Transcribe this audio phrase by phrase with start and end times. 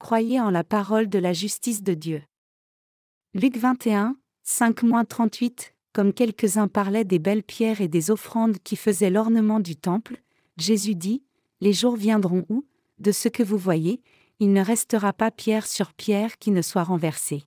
[0.00, 2.22] croyez en la parole de la justice de Dieu.
[3.34, 9.60] Luc 21, 5-38 Comme quelques-uns parlaient des belles pierres et des offrandes qui faisaient l'ornement
[9.60, 10.22] du temple,
[10.56, 11.22] Jésus dit,
[11.60, 12.64] Les jours viendront où,
[12.98, 14.02] de ce que vous voyez,
[14.40, 17.44] il ne restera pas pierre sur pierre qui ne soit renversée.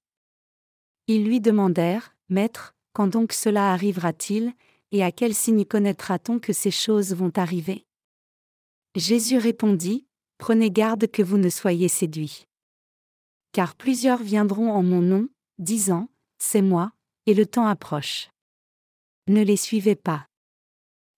[1.08, 4.54] Ils lui demandèrent, Maître, quand donc cela arrivera-t-il,
[4.92, 7.88] et à quel signe connaîtra-t-on que ces choses vont arriver?
[8.96, 10.06] Jésus répondit,
[10.38, 12.46] Prenez garde que vous ne soyez séduits.
[13.52, 15.30] Car plusieurs viendront en mon nom,
[15.60, 16.92] disant, C'est moi,
[17.26, 18.30] et le temps approche.
[19.28, 20.28] Ne les suivez pas.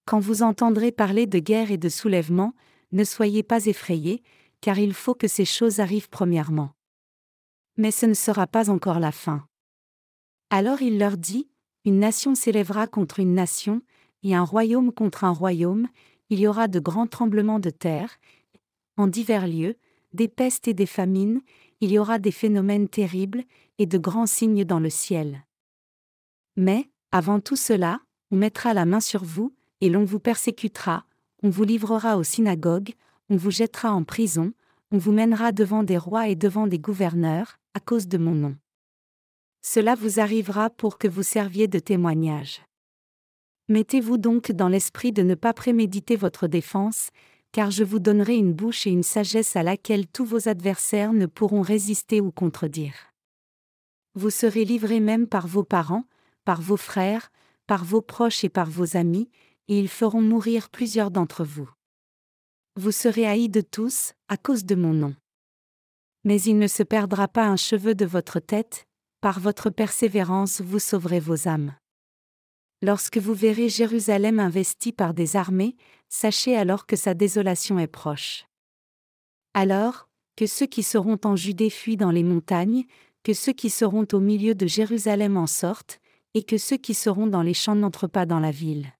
[0.05, 2.53] Quand vous entendrez parler de guerre et de soulèvement,
[2.91, 4.21] ne soyez pas effrayés,
[4.61, 6.71] car il faut que ces choses arrivent premièrement.
[7.77, 9.45] Mais ce ne sera pas encore la fin.
[10.49, 11.49] Alors il leur dit,
[11.85, 13.81] Une nation s'élèvera contre une nation,
[14.23, 15.87] et un royaume contre un royaume,
[16.29, 18.17] il y aura de grands tremblements de terre,
[18.97, 19.75] en divers lieux,
[20.13, 21.41] des pestes et des famines,
[21.81, 23.43] il y aura des phénomènes terribles,
[23.77, 25.45] et de grands signes dans le ciel.
[26.55, 27.99] Mais, avant tout cela,
[28.31, 31.05] on mettra la main sur vous, et l'on vous persécutera,
[31.43, 32.93] on vous livrera aux synagogues,
[33.29, 34.53] on vous jettera en prison,
[34.91, 38.55] on vous mènera devant des rois et devant des gouverneurs, à cause de mon nom.
[39.61, 42.61] Cela vous arrivera pour que vous serviez de témoignage.
[43.67, 47.09] Mettez-vous donc dans l'esprit de ne pas préméditer votre défense,
[47.55, 51.25] car je vous donnerai une bouche et une sagesse à laquelle tous vos adversaires ne
[51.25, 53.13] pourront résister ou contredire.
[54.13, 56.03] Vous serez livrés même par vos parents,
[56.43, 57.31] par vos frères,
[57.65, 59.29] par vos proches et par vos amis,
[59.69, 61.69] et ils feront mourir plusieurs d'entre vous.
[62.75, 65.15] Vous serez haïs de tous, à cause de mon nom.
[66.25, 68.85] Mais il ne se perdra pas un cheveu de votre tête,
[69.21, 71.73] par votre persévérance vous sauverez vos âmes.
[72.85, 75.75] Lorsque vous verrez Jérusalem investie par des armées,
[76.07, 78.45] sachez alors que sa désolation est proche.
[79.55, 82.83] Alors, que ceux qui seront en Judée fuient dans les montagnes,
[83.23, 85.99] que ceux qui seront au milieu de Jérusalem en sortent,
[86.35, 88.93] et que ceux qui seront dans les champs n'entrent pas dans la ville.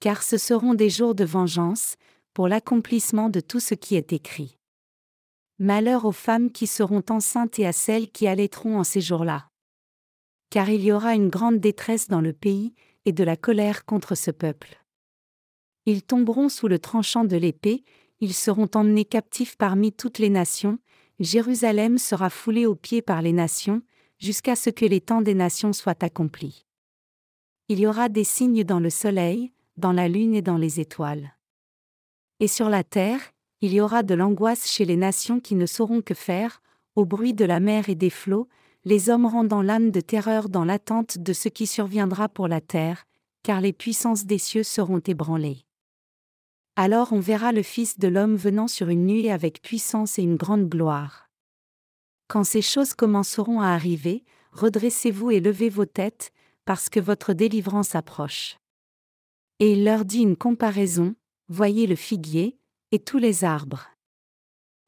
[0.00, 1.94] Car ce seront des jours de vengeance,
[2.34, 4.58] pour l'accomplissement de tout ce qui est écrit.
[5.58, 9.48] Malheur aux femmes qui seront enceintes et à celles qui allaiteront en ces jours-là
[10.50, 12.74] car il y aura une grande détresse dans le pays,
[13.04, 14.82] et de la colère contre ce peuple.
[15.86, 17.84] Ils tomberont sous le tranchant de l'épée,
[18.20, 20.78] ils seront emmenés captifs parmi toutes les nations,
[21.20, 23.82] Jérusalem sera foulée aux pieds par les nations,
[24.18, 26.64] jusqu'à ce que les temps des nations soient accomplis.
[27.68, 31.34] Il y aura des signes dans le soleil, dans la lune et dans les étoiles.
[32.40, 33.20] Et sur la terre,
[33.60, 36.62] il y aura de l'angoisse chez les nations qui ne sauront que faire,
[36.96, 38.48] au bruit de la mer et des flots,
[38.84, 43.04] les hommes rendant l'âme de terreur dans l'attente de ce qui surviendra pour la terre,
[43.42, 45.64] car les puissances des cieux seront ébranlées.
[46.76, 50.36] Alors on verra le Fils de l'homme venant sur une nuée avec puissance et une
[50.36, 51.30] grande gloire.
[52.28, 56.32] Quand ces choses commenceront à arriver, redressez-vous et levez vos têtes,
[56.64, 58.56] parce que votre délivrance approche.
[59.60, 61.14] Et il leur dit une comparaison,
[61.48, 62.58] voyez le figuier,
[62.90, 63.88] et tous les arbres.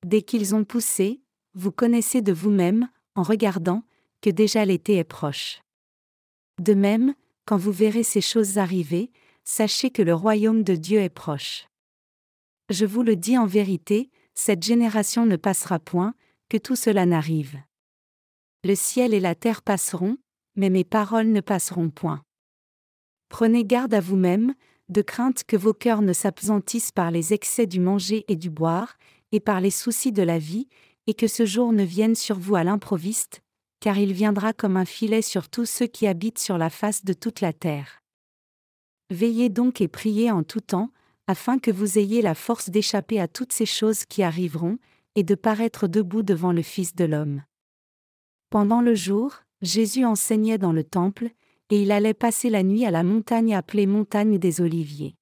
[0.04, 1.20] Dès qu'ils ont poussé,
[1.54, 3.82] vous connaissez de vous-même, en regardant,
[4.22, 5.60] que déjà l'été est proche.
[6.60, 9.10] De même, quand vous verrez ces choses arriver,
[9.44, 11.66] sachez que le royaume de Dieu est proche.
[12.70, 16.14] Je vous le dis en vérité, cette génération ne passera point,
[16.48, 17.58] que tout cela n'arrive.
[18.64, 20.18] Le ciel et la terre passeront,
[20.56, 22.22] mais mes paroles ne passeront point.
[23.28, 24.54] Prenez garde à vous-même,
[24.88, 28.96] de crainte que vos cœurs ne s'apesantissent par les excès du manger et du boire,
[29.32, 30.68] et par les soucis de la vie,
[31.06, 33.42] et que ce jour ne vienne sur vous à l'improviste,
[33.80, 37.12] car il viendra comme un filet sur tous ceux qui habitent sur la face de
[37.12, 38.02] toute la terre.
[39.10, 40.90] Veillez donc et priez en tout temps,
[41.28, 44.78] afin que vous ayez la force d'échapper à toutes ces choses qui arriveront,
[45.14, 47.42] et de paraître debout devant le Fils de l'homme.
[48.50, 51.30] Pendant le jour, Jésus enseignait dans le temple,
[51.70, 55.16] et il allait passer la nuit à la montagne appelée montagne des Oliviers.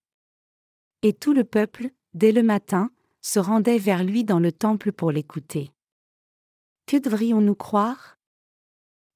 [1.02, 2.90] Et tout le peuple, dès le matin,
[3.22, 5.70] se rendait vers lui dans le temple pour l'écouter.
[6.86, 8.18] Que devrions-nous croire?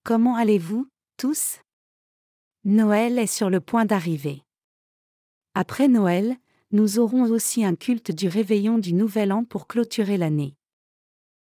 [0.03, 0.88] Comment allez-vous,
[1.19, 1.61] tous?
[2.65, 4.43] Noël est sur le point d'arriver.
[5.53, 6.38] Après Noël,
[6.70, 10.55] nous aurons aussi un culte du réveillon du Nouvel An pour clôturer l'année.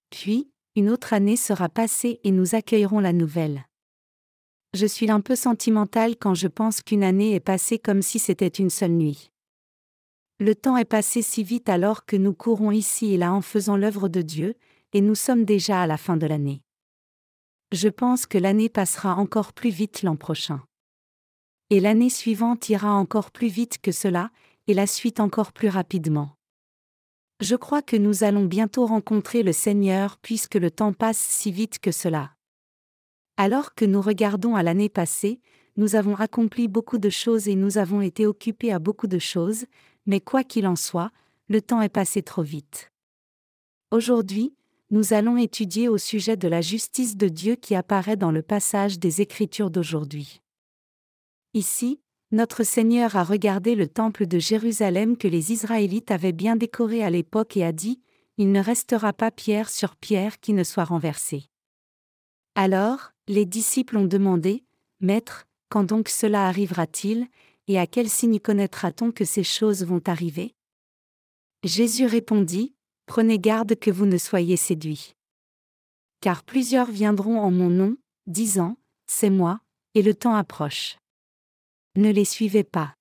[0.08, 3.66] Puis, une autre année sera passée et nous accueillerons la nouvelle.
[4.72, 8.48] Je suis un peu sentimental quand je pense qu'une année est passée comme si c'était
[8.48, 9.30] une seule nuit.
[10.38, 13.76] Le temps est passé si vite alors que nous courons ici et là en faisant
[13.76, 14.54] l'œuvre de Dieu,
[14.96, 16.62] et nous sommes déjà à la fin de l'année.
[17.70, 20.64] Je pense que l'année passera encore plus vite l'an prochain.
[21.68, 24.30] Et l'année suivante ira encore plus vite que cela,
[24.66, 26.30] et la suite encore plus rapidement.
[27.40, 31.78] Je crois que nous allons bientôt rencontrer le Seigneur puisque le temps passe si vite
[31.78, 32.32] que cela.
[33.36, 35.42] Alors que nous regardons à l'année passée,
[35.76, 39.66] nous avons accompli beaucoup de choses et nous avons été occupés à beaucoup de choses,
[40.06, 41.10] mais quoi qu'il en soit,
[41.48, 42.90] le temps est passé trop vite.
[43.90, 44.54] Aujourd'hui,
[44.90, 48.98] nous allons étudier au sujet de la justice de Dieu qui apparaît dans le passage
[48.98, 50.40] des Écritures d'aujourd'hui.
[51.54, 52.00] Ici,
[52.30, 57.10] notre Seigneur a regardé le temple de Jérusalem que les Israélites avaient bien décoré à
[57.10, 58.00] l'époque et a dit,
[58.36, 61.44] Il ne restera pas pierre sur pierre qui ne soit renversée.
[62.54, 64.64] Alors, les disciples ont demandé,
[65.00, 67.26] Maître, quand donc cela arrivera-t-il,
[67.68, 70.54] et à quel signe connaîtra-t-on que ces choses vont arriver?
[71.64, 72.75] Jésus répondit,
[73.06, 75.14] Prenez garde que vous ne soyez séduits.
[76.20, 78.76] Car plusieurs viendront en mon nom, disant,
[79.06, 79.60] C'est moi,
[79.94, 80.98] et le temps approche.
[81.96, 82.94] Ne les suivez pas.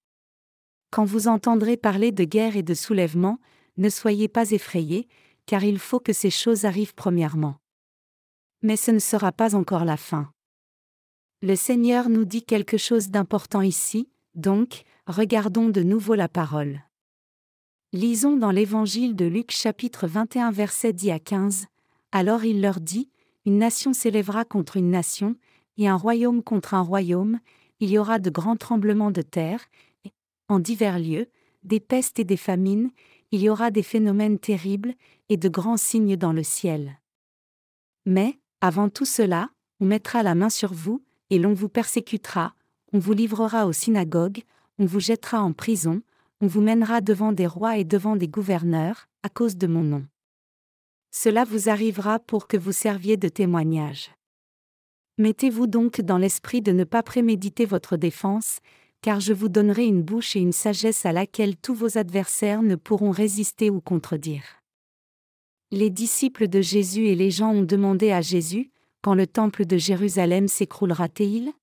[0.91, 3.39] Quand vous entendrez parler de guerre et de soulèvement,
[3.77, 5.07] ne soyez pas effrayés,
[5.45, 7.57] car il faut que ces choses arrivent premièrement.
[8.61, 10.31] Mais ce ne sera pas encore la fin.
[11.41, 16.84] Le Seigneur nous dit quelque chose d'important ici, donc, regardons de nouveau la parole.
[17.95, 21.67] Lisons dans l'Évangile de Luc chapitre 21 verset 10 à 15.
[22.11, 23.09] Alors il leur dit,
[23.45, 25.37] Une nation s'élèvera contre une nation,
[25.77, 27.39] et un royaume contre un royaume,
[27.79, 29.61] il y aura de grands tremblements de terre,
[30.49, 31.29] en divers lieux,
[31.63, 32.91] des pestes et des famines,
[33.31, 34.93] il y aura des phénomènes terribles,
[35.29, 36.99] et de grands signes dans le ciel.
[38.05, 42.55] Mais, avant tout cela, on mettra la main sur vous, et l'on vous persécutera,
[42.91, 44.43] on vous livrera aux synagogues,
[44.79, 46.01] on vous jettera en prison,
[46.47, 50.05] vous mènera devant des rois et devant des gouverneurs, à cause de mon nom.
[51.11, 54.11] Cela vous arrivera pour que vous serviez de témoignage.
[55.17, 58.59] Mettez-vous donc dans l'esprit de ne pas préméditer votre défense,
[59.01, 62.75] car je vous donnerai une bouche et une sagesse à laquelle tous vos adversaires ne
[62.75, 64.43] pourront résister ou contredire.
[65.71, 68.71] Les disciples de Jésus et les gens ont demandé à Jésus,
[69.01, 71.53] quand le temple de Jérusalem s'écroulera-t-il?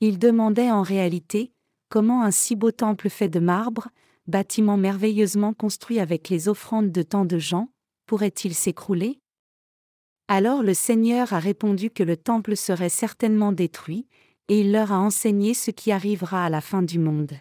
[0.00, 1.52] Ils demandaient en réalité,
[1.90, 3.88] comment un si beau temple fait de marbre,
[4.26, 7.68] bâtiment merveilleusement construit avec les offrandes de tant de gens,
[8.06, 9.20] pourrait-il s'écrouler?
[10.28, 14.06] Alors le Seigneur a répondu que le temple serait certainement détruit,
[14.48, 17.32] et il leur a enseigné ce qui arrivera à la fin du monde.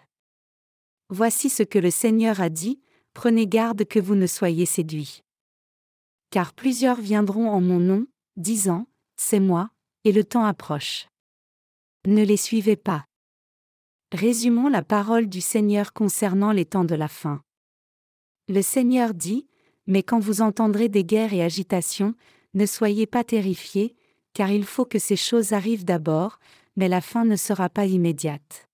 [1.09, 2.81] Voici ce que le Seigneur a dit,
[3.13, 5.23] prenez garde que vous ne soyez séduits.
[6.31, 8.05] Car plusieurs viendront en mon nom,
[8.37, 8.87] disant,
[9.17, 9.69] C'est moi,
[10.03, 11.07] et le temps approche.
[12.05, 13.08] Ne les suivez pas.
[14.11, 17.43] Résumons la parole du Seigneur concernant les temps de la fin.
[18.47, 19.45] Le Seigneur dit,
[19.85, 22.15] Mais quand vous entendrez des guerres et agitations,
[22.55, 23.95] ne soyez pas terrifiés,
[24.33, 26.39] car il faut que ces choses arrivent d'abord,
[26.75, 28.67] mais la fin ne sera pas immédiate.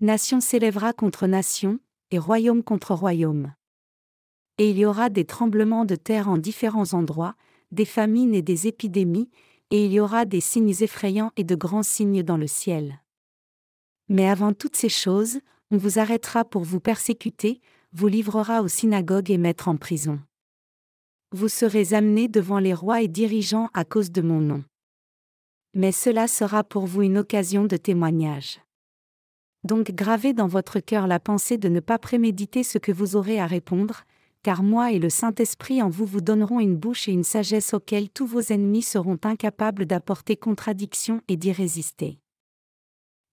[0.00, 1.78] Nation s'élèvera contre nation,
[2.10, 3.52] et royaume contre royaume.
[4.56, 7.34] Et il y aura des tremblements de terre en différents endroits,
[7.72, 9.28] des famines et des épidémies,
[9.70, 13.02] et il y aura des signes effrayants et de grands signes dans le ciel.
[14.10, 15.38] Mais avant toutes ces choses,
[15.70, 17.60] on vous arrêtera pour vous persécuter,
[17.92, 20.18] vous livrera aux synagogues et mettre en prison.
[21.32, 24.64] Vous serez amenés devant les rois et dirigeants à cause de mon nom.
[25.74, 28.60] Mais cela sera pour vous une occasion de témoignage.
[29.62, 33.38] Donc gravez dans votre cœur la pensée de ne pas préméditer ce que vous aurez
[33.38, 34.02] à répondre,
[34.42, 38.10] car moi et le Saint-Esprit en vous vous donneront une bouche et une sagesse auxquelles
[38.10, 42.18] tous vos ennemis seront incapables d'apporter contradiction et d'y résister.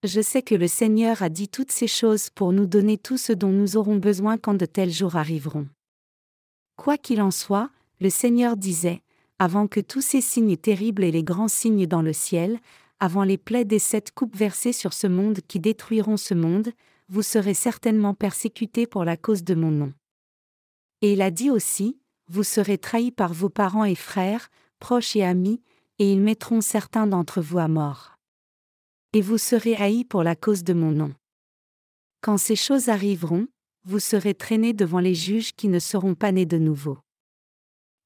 [0.08, 3.34] Je sais que le Seigneur a dit toutes ces choses pour nous donner tout ce
[3.34, 5.68] dont nous aurons besoin quand de tels jours arriveront.
[6.78, 9.02] Quoi qu'il en soit, le Seigneur disait,
[9.38, 12.62] avant que tous ces signes terribles et les grands signes dans le ciel,
[13.02, 16.72] avant les plaies des sept coupes versées sur ce monde qui détruiront ce monde,
[17.10, 19.92] vous serez certainement persécutés pour la cause de mon nom.
[21.02, 22.00] Et il a dit aussi,
[22.30, 24.48] vous serez trahis par vos parents et frères,
[24.80, 25.62] proches et amis,
[26.00, 28.17] et ils mettront certains d'entre vous à mort
[29.14, 31.14] et vous serez haïs pour la cause de mon nom.
[32.22, 33.48] Quand ces choses arriveront,
[33.84, 36.98] vous serez traînés devant les juges qui ne seront pas nés de nouveau.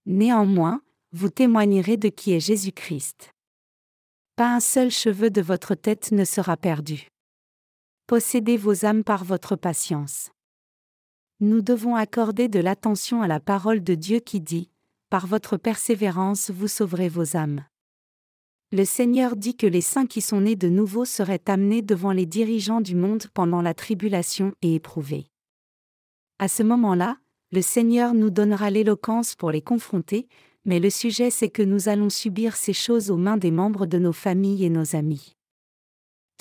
[0.05, 0.81] Néanmoins,
[1.11, 3.31] vous témoignerez de qui est Jésus-Christ.
[4.35, 7.07] Pas un seul cheveu de votre tête ne sera perdu.
[8.07, 10.29] Possédez vos âmes par votre patience.
[11.39, 14.69] Nous devons accorder de l'attention à la parole de Dieu qui dit,
[15.09, 17.63] Par votre persévérance vous sauverez vos âmes
[18.73, 22.25] le Seigneur dit que les saints qui sont nés de nouveau seraient amenés devant les
[22.25, 25.27] dirigeants du monde pendant la tribulation et éprouvés.
[26.39, 27.17] À ce moment-là,
[27.51, 30.29] le Seigneur nous donnera l'éloquence pour les confronter,
[30.63, 33.97] mais le sujet c'est que nous allons subir ces choses aux mains des membres de
[33.97, 35.35] nos familles et nos amis.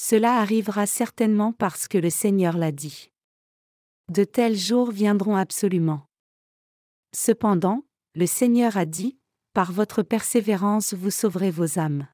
[0.01, 3.11] Cela arrivera certainement parce que le Seigneur l'a dit.
[4.09, 6.07] De tels jours viendront absolument.
[7.13, 7.83] Cependant,
[8.15, 9.19] le Seigneur a dit,
[9.53, 12.07] Par votre persévérance vous sauverez vos âmes.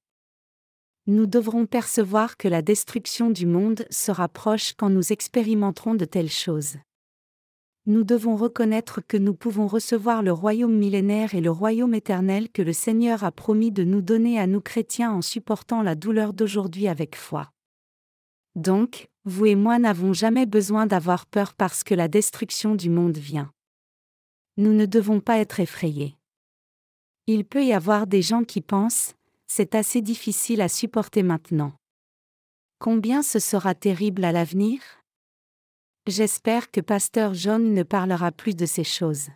[1.08, 6.30] Nous devrons percevoir que la destruction du monde sera proche quand nous expérimenterons de telles
[6.30, 6.78] choses.
[7.86, 12.62] Nous devons reconnaître que nous pouvons recevoir le royaume millénaire et le royaume éternel que
[12.62, 16.88] le Seigneur a promis de nous donner à nous chrétiens en supportant la douleur d'aujourd'hui
[16.88, 17.52] avec foi.
[18.56, 23.18] Donc, vous et moi n'avons jamais besoin d'avoir peur parce que la destruction du monde
[23.18, 23.52] vient.
[24.56, 26.16] Nous ne devons pas être effrayés.
[27.28, 29.14] Il peut y avoir des gens qui pensent,
[29.46, 31.72] c'est assez difficile à supporter maintenant.
[32.78, 34.80] Combien ce sera terrible à l'avenir?
[36.06, 39.28] J'espère que Pasteur John ne parlera plus de ces choses.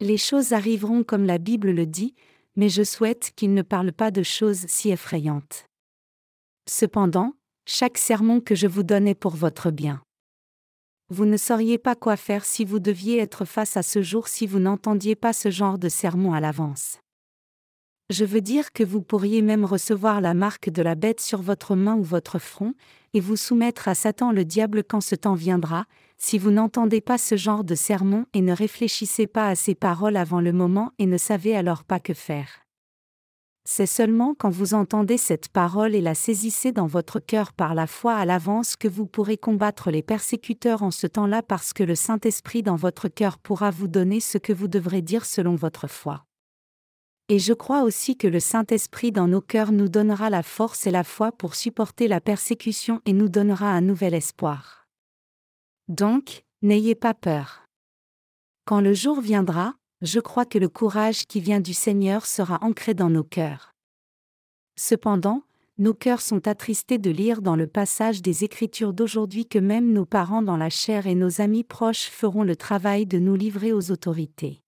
[0.00, 2.14] Les choses arriveront comme la Bible le dit,
[2.56, 5.66] mais je souhaite qu'il ne parle pas de choses si effrayantes.
[6.68, 7.34] Cependant,
[7.66, 10.02] chaque sermon que je vous donne est pour votre bien.
[11.10, 14.46] Vous ne sauriez pas quoi faire si vous deviez être face à ce jour si
[14.46, 16.98] vous n'entendiez pas ce genre de sermon à l'avance.
[18.10, 21.76] Je veux dire que vous pourriez même recevoir la marque de la bête sur votre
[21.76, 22.72] main ou votre front,
[23.12, 25.84] et vous soumettre à Satan le diable quand ce temps viendra,
[26.16, 30.16] si vous n'entendez pas ce genre de sermon et ne réfléchissez pas à ces paroles
[30.16, 32.48] avant le moment et ne savez alors pas que faire.
[33.66, 37.86] C'est seulement quand vous entendez cette parole et la saisissez dans votre cœur par la
[37.86, 41.94] foi à l'avance que vous pourrez combattre les persécuteurs en ce temps-là parce que le
[41.94, 46.27] Saint-Esprit dans votre cœur pourra vous donner ce que vous devrez dire selon votre foi.
[47.30, 50.90] Et je crois aussi que le Saint-Esprit dans nos cœurs nous donnera la force et
[50.90, 54.86] la foi pour supporter la persécution et nous donnera un nouvel espoir.
[55.88, 57.66] Donc, n'ayez pas peur.
[58.64, 62.94] Quand le jour viendra, je crois que le courage qui vient du Seigneur sera ancré
[62.94, 63.72] dans nos cœurs.
[64.76, 65.42] Cependant,
[65.76, 70.06] nos cœurs sont attristés de lire dans le passage des Écritures d'aujourd'hui que même nos
[70.06, 73.90] parents dans la chair et nos amis proches feront le travail de nous livrer aux
[73.90, 74.62] autorités.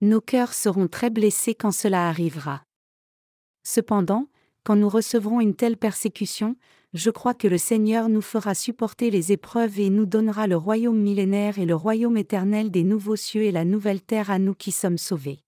[0.00, 2.62] Nos cœurs seront très blessés quand cela arrivera.
[3.64, 4.28] Cependant,
[4.62, 6.54] quand nous recevrons une telle persécution,
[6.94, 10.98] je crois que le Seigneur nous fera supporter les épreuves et nous donnera le royaume
[10.98, 14.70] millénaire et le royaume éternel des nouveaux cieux et la nouvelle terre à nous qui
[14.70, 15.40] sommes sauvés.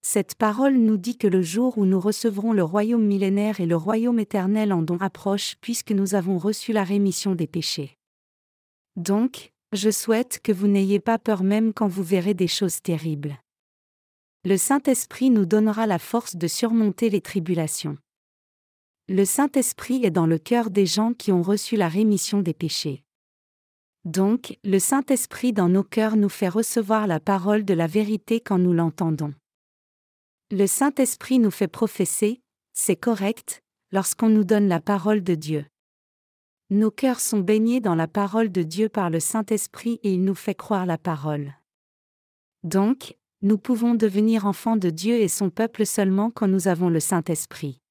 [0.00, 3.76] Cette parole nous dit que le jour où nous recevrons le royaume millénaire et le
[3.76, 7.98] royaume éternel en don approche puisque nous avons reçu la rémission des péchés.
[8.96, 13.38] Donc, je souhaite que vous n'ayez pas peur même quand vous verrez des choses terribles.
[14.44, 17.96] Le Saint-Esprit nous donnera la force de surmonter les tribulations.
[19.08, 23.02] Le Saint-Esprit est dans le cœur des gens qui ont reçu la rémission des péchés.
[24.04, 28.58] Donc, le Saint-Esprit dans nos cœurs nous fait recevoir la parole de la vérité quand
[28.58, 29.32] nous l'entendons.
[30.50, 32.42] Le Saint-Esprit nous fait professer,
[32.74, 33.62] c'est correct,
[33.92, 35.64] lorsqu'on nous donne la parole de Dieu.
[36.72, 40.34] Nos cœurs sont baignés dans la parole de Dieu par le Saint-Esprit et il nous
[40.34, 41.52] fait croire la parole.
[42.62, 46.98] Donc, nous pouvons devenir enfants de Dieu et son peuple seulement quand nous avons le
[46.98, 47.82] Saint-Esprit.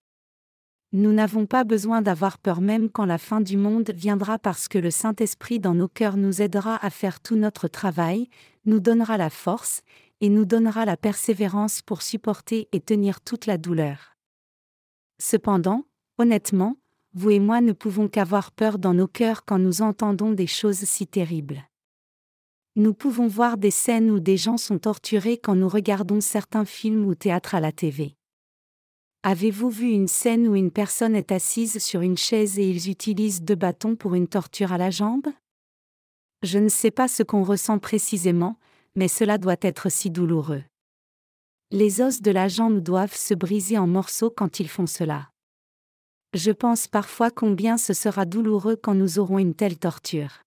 [0.94, 4.80] Nous n'avons pas besoin d'avoir peur même quand la fin du monde viendra parce que
[4.80, 8.30] le Saint-Esprit dans nos cœurs nous aidera à faire tout notre travail,
[8.66, 9.84] nous donnera la force,
[10.22, 14.18] et nous donnera la persévérance pour supporter et tenir toute la douleur.
[15.20, 15.86] Cependant,
[16.18, 16.78] honnêtement,
[17.14, 20.84] vous et moi ne pouvons qu'avoir peur dans nos cœurs quand nous entendons des choses
[20.86, 21.64] si terribles.
[22.78, 27.06] Nous pouvons voir des scènes où des gens sont torturés quand nous regardons certains films
[27.06, 28.16] ou théâtres à la TV.
[29.24, 33.42] Avez-vous vu une scène où une personne est assise sur une chaise et ils utilisent
[33.42, 35.28] deux bâtons pour une torture à la jambe?
[36.44, 38.58] Je ne sais pas ce qu'on ressent précisément,
[38.96, 40.64] mais cela doit être si douloureux.
[41.72, 45.31] Les os de la jambe doivent se briser en morceaux quand ils font cela.
[46.34, 50.44] Je pense parfois combien ce sera douloureux quand nous aurons une telle torture.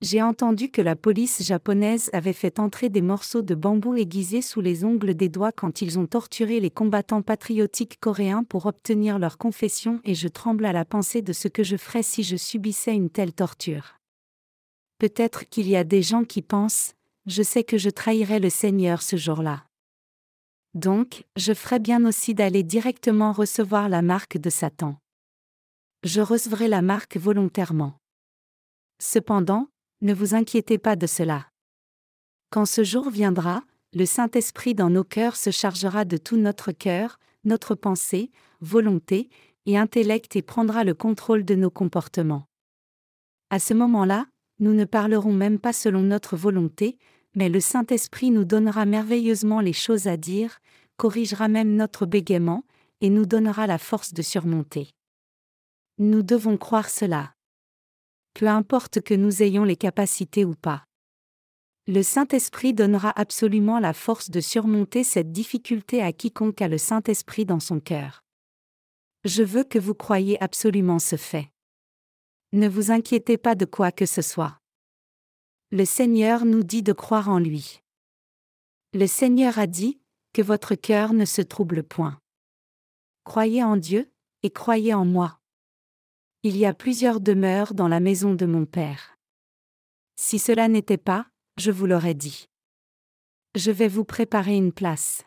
[0.00, 4.62] J'ai entendu que la police japonaise avait fait entrer des morceaux de bambou aiguisés sous
[4.62, 9.36] les ongles des doigts quand ils ont torturé les combattants patriotiques coréens pour obtenir leur
[9.36, 12.94] confession et je tremble à la pensée de ce que je ferais si je subissais
[12.94, 13.98] une telle torture.
[14.98, 16.94] Peut-être qu'il y a des gens qui pensent,
[17.26, 19.67] je sais que je trahirais le Seigneur ce jour-là.
[20.78, 24.96] Donc, je ferais bien aussi d'aller directement recevoir la marque de Satan.
[26.04, 27.94] Je recevrai la marque volontairement.
[29.00, 29.66] Cependant,
[30.02, 31.48] ne vous inquiétez pas de cela.
[32.50, 37.18] Quand ce jour viendra, le Saint-Esprit dans nos cœurs se chargera de tout notre cœur,
[37.42, 38.30] notre pensée,
[38.60, 39.30] volonté
[39.66, 42.44] et intellect et prendra le contrôle de nos comportements.
[43.50, 44.26] À ce moment-là,
[44.60, 46.98] nous ne parlerons même pas selon notre volonté,
[47.34, 50.60] mais le Saint-Esprit nous donnera merveilleusement les choses à dire,
[50.98, 52.64] corrigera même notre bégaiement,
[53.00, 54.90] et nous donnera la force de surmonter.
[55.96, 57.32] Nous devons croire cela.
[58.34, 60.84] Peu importe que nous ayons les capacités ou pas.
[61.86, 67.46] Le Saint-Esprit donnera absolument la force de surmonter cette difficulté à quiconque a le Saint-Esprit
[67.46, 68.22] dans son cœur.
[69.24, 71.50] Je veux que vous croyiez absolument ce fait.
[72.52, 74.58] Ne vous inquiétez pas de quoi que ce soit.
[75.70, 77.80] Le Seigneur nous dit de croire en lui.
[78.94, 79.97] Le Seigneur a dit,
[80.32, 82.18] que votre cœur ne se trouble point.
[83.24, 84.10] Croyez en Dieu,
[84.42, 85.40] et croyez en moi.
[86.42, 89.16] Il y a plusieurs demeures dans la maison de mon Père.
[90.16, 91.26] Si cela n'était pas,
[91.58, 92.46] je vous l'aurais dit.
[93.54, 95.24] Je vais vous préparer une place.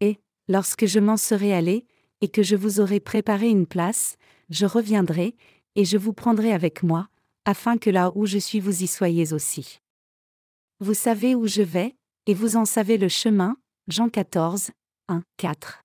[0.00, 1.86] Et, lorsque je m'en serai allé,
[2.20, 4.16] et que je vous aurai préparé une place,
[4.48, 5.36] je reviendrai,
[5.74, 7.08] et je vous prendrai avec moi,
[7.44, 9.80] afin que là où je suis vous y soyez aussi.
[10.80, 13.56] Vous savez où je vais, et vous en savez le chemin,
[13.88, 14.70] Jean 14,
[15.08, 15.82] 1, 4.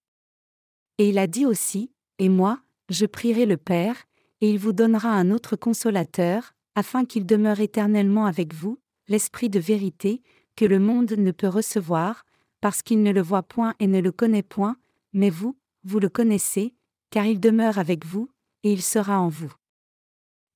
[0.98, 3.96] Et il a dit aussi, Et moi, je prierai le Père,
[4.42, 9.60] et il vous donnera un autre consolateur, afin qu'il demeure éternellement avec vous, l'Esprit de
[9.60, 10.22] vérité,
[10.58, 12.26] que le monde ne peut recevoir,
[12.60, 14.76] parce qu'il ne le voit point et ne le connaît point,
[15.14, 16.76] mais vous, vous le connaissez,
[17.10, 18.30] car il demeure avec vous,
[18.64, 19.54] et il sera en vous.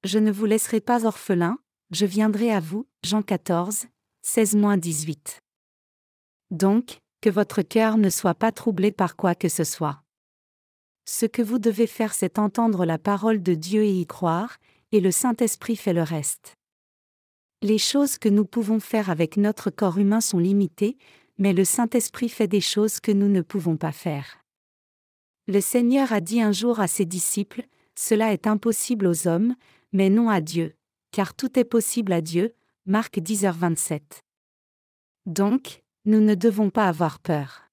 [0.03, 1.59] Je ne vous laisserai pas orphelin,
[1.91, 2.87] je viendrai à vous.
[3.03, 3.85] Jean 14,
[4.25, 5.39] 16-18.
[6.51, 10.01] Donc, que votre cœur ne soit pas troublé par quoi que ce soit.
[11.05, 14.57] Ce que vous devez faire, c'est entendre la parole de Dieu et y croire,
[14.91, 16.55] et le Saint-Esprit fait le reste.
[17.61, 20.97] Les choses que nous pouvons faire avec notre corps humain sont limitées,
[21.37, 24.43] mais le Saint-Esprit fait des choses que nous ne pouvons pas faire.
[25.47, 29.55] Le Seigneur a dit un jour à ses disciples, Cela est impossible aux hommes,
[29.93, 30.75] mais non à Dieu,
[31.11, 32.53] car tout est possible à Dieu.
[32.85, 34.01] Marc 10h27.
[35.25, 37.69] Donc, nous ne devons pas avoir peur.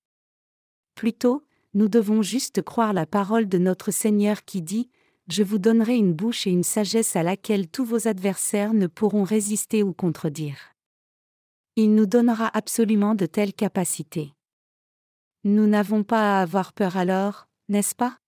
[0.97, 4.91] Plutôt, nous devons juste croire la parole de notre Seigneur qui dit,
[5.29, 9.23] Je vous donnerai une bouche et une sagesse à laquelle tous vos adversaires ne pourront
[9.23, 10.75] résister ou contredire.
[11.77, 14.35] Il nous donnera absolument de telles capacités.
[15.45, 18.19] Nous n'avons pas à avoir peur alors, n'est-ce pas?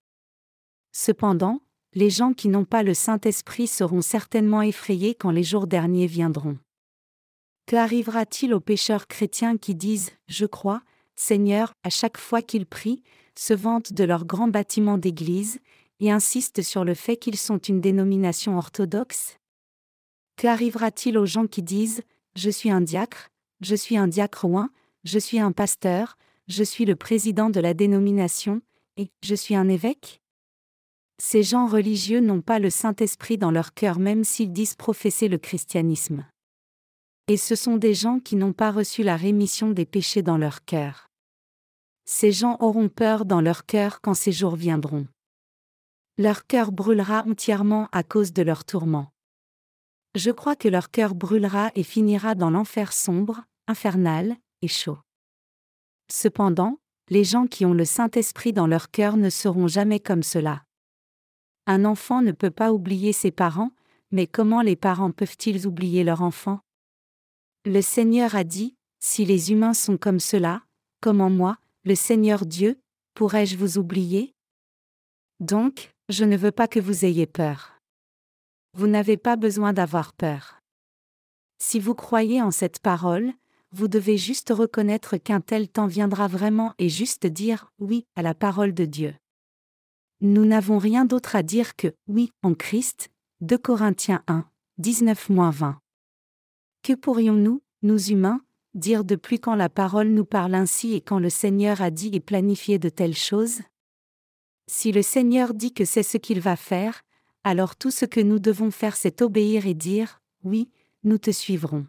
[0.92, 1.62] Cependant,
[1.94, 6.58] les gens qui n'ont pas le Saint-Esprit seront certainement effrayés quand les jours derniers viendront.
[7.66, 10.82] Que arrivera-t-il aux pécheurs chrétiens qui disent Je crois,
[11.16, 13.02] Seigneur, à chaque fois qu'ils prient,
[13.36, 15.58] se vantent de leur grand bâtiment d'église,
[15.98, 19.38] et insistent sur le fait qu'ils sont une dénomination orthodoxe?
[20.36, 22.02] Que arrivera-t-il aux gens qui disent
[22.36, 23.30] Je suis un diacre,
[23.62, 24.70] je suis un diacre oin,
[25.04, 28.60] je suis un pasteur, je suis le président de la dénomination,
[28.96, 30.20] et je suis un évêque?
[31.18, 35.38] Ces gens religieux n'ont pas le Saint-Esprit dans leur cœur même s'ils disent professer le
[35.38, 36.26] christianisme.
[37.28, 40.64] Et ce sont des gens qui n'ont pas reçu la rémission des péchés dans leur
[40.64, 41.10] cœur.
[42.04, 45.08] Ces gens auront peur dans leur cœur quand ces jours viendront.
[46.18, 49.12] Leur cœur brûlera entièrement à cause de leurs tourments.
[50.14, 54.98] Je crois que leur cœur brûlera et finira dans l'enfer sombre, infernal et chaud.
[56.10, 56.78] Cependant,
[57.10, 60.64] les gens qui ont le Saint-Esprit dans leur cœur ne seront jamais comme cela.
[61.66, 63.72] Un enfant ne peut pas oublier ses parents,
[64.12, 66.60] mais comment les parents peuvent-ils oublier leur enfant?
[67.68, 70.62] Le Seigneur a dit, Si les humains sont comme cela,
[71.00, 72.80] comment moi, le Seigneur Dieu,
[73.14, 74.36] pourrais-je vous oublier?
[75.40, 77.80] Donc, je ne veux pas que vous ayez peur.
[78.74, 80.60] Vous n'avez pas besoin d'avoir peur.
[81.58, 83.32] Si vous croyez en cette parole,
[83.72, 88.34] vous devez juste reconnaître qu'un tel temps viendra vraiment et juste dire oui à la
[88.34, 89.12] parole de Dieu.
[90.20, 93.08] Nous n'avons rien d'autre à dire que oui en Christ.
[93.40, 94.44] 2 Corinthiens 1,
[94.80, 95.78] 19-20.
[96.86, 98.40] Que pourrions-nous, nous humains,
[98.74, 102.10] dire de plus quand la parole nous parle ainsi et quand le Seigneur a dit
[102.12, 103.62] et planifié de telles choses?
[104.68, 107.02] Si le Seigneur dit que c'est ce qu'il va faire,
[107.42, 110.70] alors tout ce que nous devons faire c'est obéir et dire Oui,
[111.02, 111.88] nous te suivrons.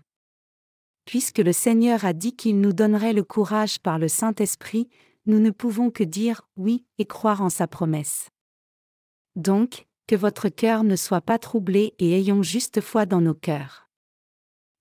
[1.06, 4.90] Puisque le Seigneur a dit qu'il nous donnerait le courage par le Saint-Esprit,
[5.28, 8.30] nous ne pouvons que dire oui et croire en sa promesse.
[9.36, 13.87] Donc, que votre cœur ne soit pas troublé et ayons juste foi dans nos cœurs.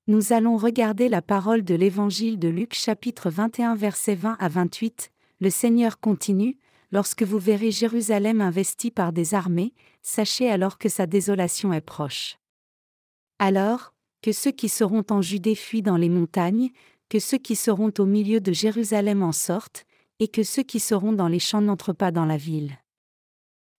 [0.08, 5.10] Nous allons regarder la parole de l'Évangile de Luc chapitre 21 versets 20 à 28.
[5.40, 6.58] Le Seigneur continue,
[6.92, 12.38] Lorsque vous verrez Jérusalem investie par des armées, sachez alors que sa désolation est proche.
[13.40, 13.92] Alors,
[14.22, 16.70] que ceux qui seront en Judée fuient dans les montagnes,
[17.08, 19.84] que ceux qui seront au milieu de Jérusalem en sortent,
[20.20, 22.78] et que ceux qui seront dans les champs n'entrent pas dans la ville.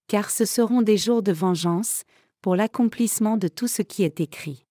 [0.08, 2.04] Car ce seront des jours de vengeance,
[2.42, 4.67] pour l'accomplissement de tout ce qui est écrit.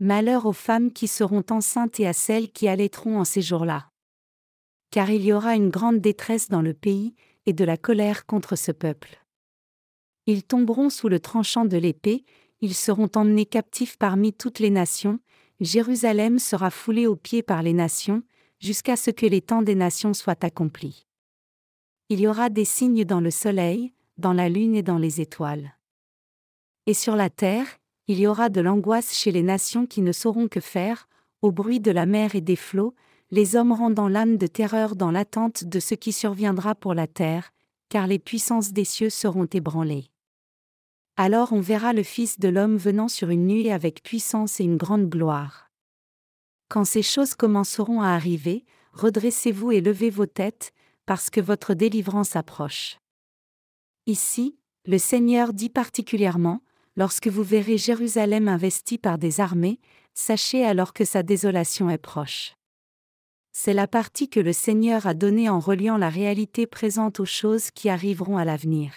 [0.00, 3.90] Malheur aux femmes qui seront enceintes et à celles qui allaiteront en ces jours-là.
[4.90, 7.14] Car il y aura une grande détresse dans le pays,
[7.46, 9.22] et de la colère contre ce peuple.
[10.26, 12.24] Ils tomberont sous le tranchant de l'épée,
[12.60, 15.20] ils seront emmenés captifs parmi toutes les nations,
[15.60, 18.22] Jérusalem sera foulée aux pieds par les nations,
[18.58, 21.06] jusqu'à ce que les temps des nations soient accomplis.
[22.08, 25.76] Il y aura des signes dans le soleil, dans la lune et dans les étoiles.
[26.86, 30.48] Et sur la terre, il y aura de l'angoisse chez les nations qui ne sauront
[30.48, 31.08] que faire,
[31.42, 32.94] au bruit de la mer et des flots,
[33.30, 37.52] les hommes rendant l'âme de terreur dans l'attente de ce qui surviendra pour la terre,
[37.88, 40.10] car les puissances des cieux seront ébranlées.
[41.16, 44.76] Alors on verra le Fils de l'homme venant sur une nuée avec puissance et une
[44.76, 45.70] grande gloire.
[46.68, 50.72] Quand ces choses commenceront à arriver, redressez-vous et levez vos têtes,
[51.06, 52.98] parce que votre délivrance approche.
[54.06, 56.62] Ici, le Seigneur dit particulièrement,
[56.96, 59.78] Lorsque vous verrez Jérusalem investie par des armées,
[60.14, 62.54] sachez alors que sa désolation est proche.
[63.52, 67.70] C'est la partie que le Seigneur a donnée en reliant la réalité présente aux choses
[67.70, 68.92] qui arriveront à l'avenir.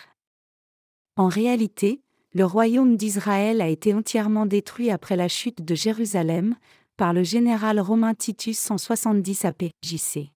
[1.15, 2.01] En réalité,
[2.33, 6.55] le royaume d'Israël a été entièrement détruit après la chute de Jérusalem,
[6.97, 10.31] par le général romain Titus 170 APJC.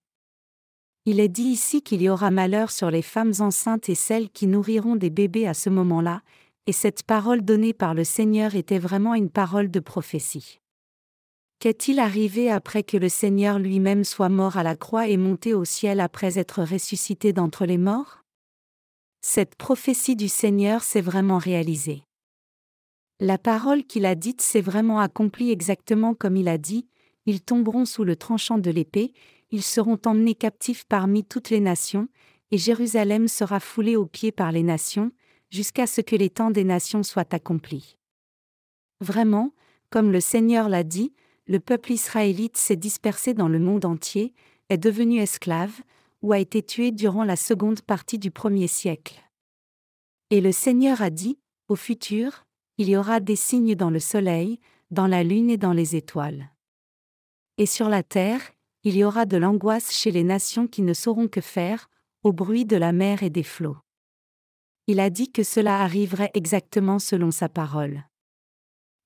[1.06, 4.46] Il est dit ici qu'il y aura malheur sur les femmes enceintes et celles qui
[4.46, 6.22] nourriront des bébés à ce moment-là,
[6.67, 10.60] et cette parole donnée par le Seigneur était vraiment une parole de prophétie.
[11.60, 15.65] Qu'est-il arrivé après que le Seigneur lui-même soit mort à la croix et monté au
[15.65, 18.21] ciel après être ressuscité d'entre les morts?
[19.21, 22.03] Cette prophétie du Seigneur s'est vraiment réalisée.
[23.19, 26.88] La parole qu'il a dite s'est vraiment accomplie exactement comme il a dit,
[27.25, 29.13] ils tomberont sous le tranchant de l'épée,
[29.49, 32.10] ils seront emmenés captifs parmi toutes les nations,
[32.51, 35.12] et Jérusalem sera foulée aux pieds par les nations,
[35.49, 37.97] jusqu'à ce que les temps des nations soient accomplis.
[38.99, 39.53] Vraiment,
[39.89, 41.13] comme le Seigneur l'a dit,
[41.47, 44.33] le peuple israélite s'est dispersé dans le monde entier,
[44.69, 45.81] est devenu esclave,
[46.21, 49.23] ou a été tué durant la seconde partie du premier siècle.
[50.29, 52.45] Et le Seigneur a dit, au futur,
[52.77, 54.60] il y aura des signes dans le soleil,
[54.91, 56.51] dans la lune et dans les étoiles.
[57.57, 58.41] Et sur la terre,
[58.83, 61.89] il y aura de l'angoisse chez les nations qui ne sauront que faire,
[62.23, 63.77] au bruit de la mer et des flots
[64.88, 68.06] il a dit que cela arriverait exactement selon sa parole.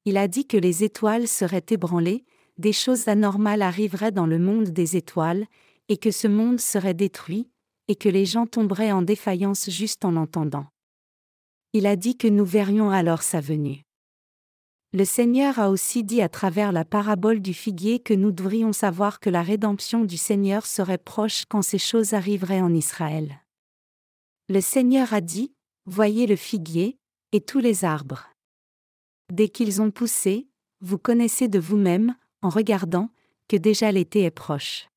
[0.06, 2.24] Il a dit que les étoiles seraient ébranlées,
[2.60, 5.46] des choses anormales arriveraient dans le monde des étoiles,
[5.90, 7.50] et que ce monde serait détruit,
[7.88, 10.68] et que les gens tomberaient en défaillance juste en l'entendant.
[11.74, 13.82] Il a dit que nous verrions alors sa venue.
[14.94, 19.20] Le Seigneur a aussi dit à travers la parabole du figuier que nous devrions savoir
[19.20, 23.40] que la rédemption du Seigneur serait proche quand ces choses arriveraient en Israël.
[24.50, 25.54] Le Seigneur a dit,
[25.94, 26.98] Voyez le figuier,
[27.34, 28.30] et tous les arbres.
[29.30, 30.48] Dès qu'ils ont poussé,
[30.80, 33.10] vous connaissez de vous-même, en regardant,
[33.50, 34.88] que déjà l'été est proche.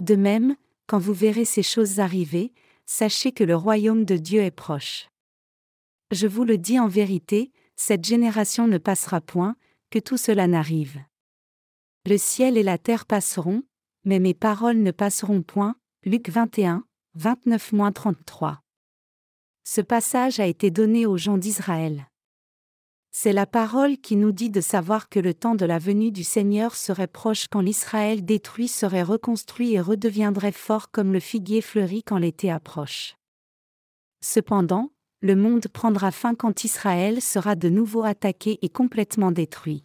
[0.00, 0.54] De même,
[0.86, 2.52] quand vous verrez ces choses arriver,
[2.84, 5.08] sachez que le royaume de Dieu est proche.
[6.12, 9.56] Je vous le dis en vérité, cette génération ne passera point,
[9.90, 11.00] que tout cela n'arrive.
[12.08, 13.64] Le ciel et la terre passeront,
[14.04, 15.74] mais mes paroles ne passeront point.
[16.04, 16.84] Luc 21,
[17.18, 18.58] 29-33
[19.66, 22.06] ce passage a été donné aux gens d'Israël.
[23.10, 26.22] C'est la parole qui nous dit de savoir que le temps de la venue du
[26.22, 32.04] Seigneur serait proche quand l'Israël détruit serait reconstruit et redeviendrait fort comme le figuier fleuri
[32.04, 33.16] quand l'été approche.
[34.20, 39.82] Cependant, le monde prendra fin quand Israël sera de nouveau attaqué et complètement détruit.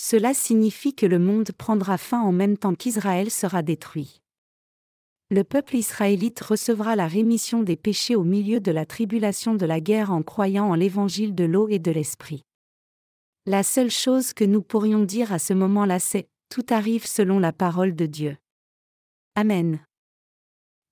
[0.00, 4.21] Cela signifie que le monde prendra fin en même temps qu'Israël sera détruit
[5.32, 9.80] le peuple israélite recevra la rémission des péchés au milieu de la tribulation de la
[9.80, 12.42] guerre en croyant en l'évangile de l'eau et de l'esprit.
[13.46, 17.54] La seule chose que nous pourrions dire à ce moment-là c'est, tout arrive selon la
[17.54, 18.36] parole de Dieu.
[19.34, 19.80] Amen.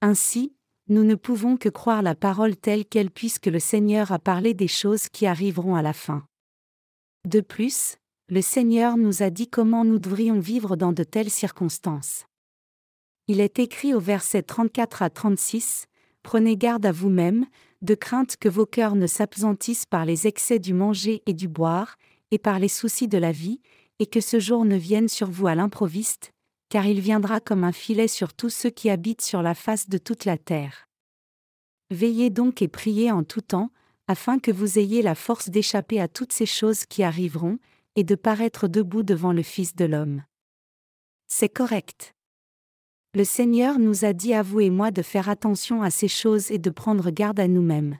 [0.00, 0.54] Ainsi,
[0.88, 4.68] nous ne pouvons que croire la parole telle qu'elle puisque le Seigneur a parlé des
[4.68, 6.24] choses qui arriveront à la fin.
[7.28, 7.98] De plus,
[8.30, 12.24] le Seigneur nous a dit comment nous devrions vivre dans de telles circonstances.
[13.32, 15.86] Il est écrit au verset 34 à 36,
[16.24, 17.46] Prenez garde à vous-même,
[17.80, 21.96] de crainte que vos cœurs ne s'apesantissent par les excès du manger et du boire,
[22.32, 23.60] et par les soucis de la vie,
[24.00, 26.32] et que ce jour ne vienne sur vous à l'improviste,
[26.70, 29.98] car il viendra comme un filet sur tous ceux qui habitent sur la face de
[29.98, 30.88] toute la terre.
[31.92, 33.70] Veillez donc et priez en tout temps,
[34.08, 37.60] afin que vous ayez la force d'échapper à toutes ces choses qui arriveront,
[37.94, 40.24] et de paraître debout devant le Fils de l'homme.
[41.28, 42.12] C'est correct.
[43.12, 46.52] Le Seigneur nous a dit à vous et moi de faire attention à ces choses
[46.52, 47.98] et de prendre garde à nous-mêmes.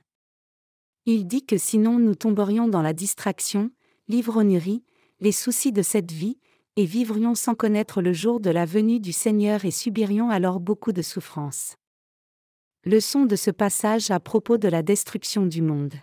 [1.05, 3.73] Il dit que sinon nous tomberions dans la distraction,
[4.07, 4.85] l'ivrognerie,
[5.19, 6.39] les soucis de cette vie,
[6.77, 10.93] et vivrions sans connaître le jour de la venue du Seigneur et subirions alors beaucoup
[10.93, 11.75] de souffrances.
[12.85, 15.95] Leçon de ce passage à propos de la destruction du monde.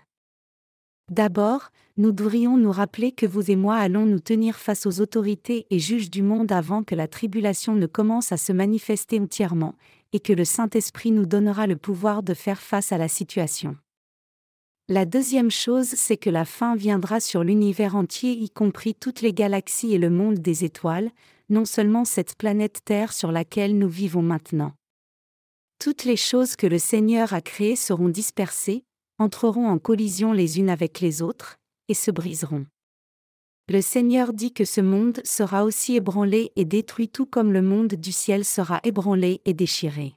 [1.09, 5.65] D'abord, nous devrions nous rappeler que vous et moi allons nous tenir face aux autorités
[5.69, 9.75] et juges du monde avant que la tribulation ne commence à se manifester entièrement,
[10.13, 13.77] et que le Saint-Esprit nous donnera le pouvoir de faire face à la situation.
[14.89, 19.33] La deuxième chose, c'est que la fin viendra sur l'univers entier, y compris toutes les
[19.33, 21.11] galaxies et le monde des étoiles,
[21.49, 24.73] non seulement cette planète Terre sur laquelle nous vivons maintenant.
[25.79, 28.83] Toutes les choses que le Seigneur a créées seront dispersées,
[29.19, 32.65] entreront en collision les unes avec les autres, et se briseront.
[33.69, 37.95] Le Seigneur dit que ce monde sera aussi ébranlé et détruit tout comme le monde
[37.95, 40.15] du ciel sera ébranlé et déchiré.